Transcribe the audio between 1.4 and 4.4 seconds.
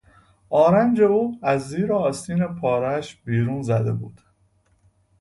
از زیر آستین پارهاش بیرون زده بود.